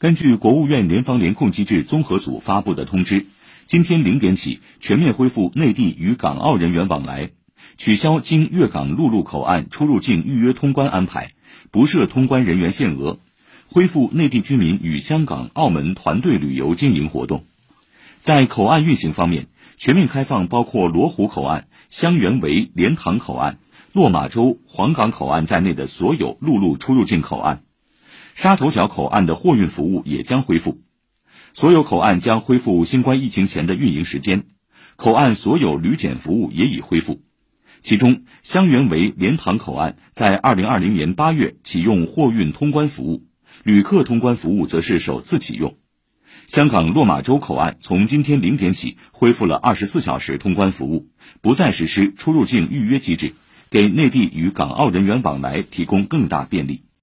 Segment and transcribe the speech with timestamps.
[0.00, 3.26] 根据国务院联防联控机制综合组发布的通知，
[3.64, 7.30] 今天零点起全面恢复内地与港澳人员往来，
[7.76, 11.32] 取消经粤港陆路口岸出入境预约通关安排，
[11.72, 13.18] 不设通关人员限额，
[13.66, 17.44] 恢复内地居民与香港、澳门团队旅游经营活动。
[18.22, 23.58] 在口岸运行方面，全面开放包括罗湖口岸、香园围莲塘口岸、
[23.92, 27.62] 落马洲黄港口岸在内的所有陆路出入境口岸。
[28.38, 30.80] 沙头角口岸的货运服务也将恢复，
[31.54, 34.44] 所有口岸将恢复新冠疫情前的运营时间，
[34.94, 37.20] 口岸所有旅检服务也已恢复。
[37.82, 43.26] 其中，香园围莲塘口岸在二零二零年八月启用货运通关服务，
[43.64, 45.76] 旅客通关服务则是首次启用。
[46.46, 51.08] 香港落马洲口岸从今天零点起恢复了二十四小时通关服务，
[51.40, 53.34] 不再实施出入境预约机制，
[53.68, 56.84] 给内地与港澳人员往来提供更大便利。